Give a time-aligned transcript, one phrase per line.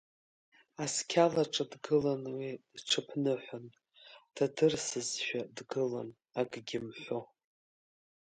[0.83, 3.65] Асқьалаҿы дгылан уи дҽыԥныҳәан,
[4.35, 7.19] дадырсызшәа дгылан, акгьы мҳәа.